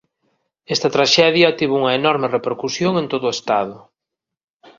Esta 0.75 0.93
traxedia 0.95 1.55
tivo 1.59 1.73
unha 1.81 1.93
enorme 2.01 2.31
repercusión 2.37 2.93
en 3.01 3.05
todo 3.11 3.25
o 3.27 3.35
estado. 3.37 3.77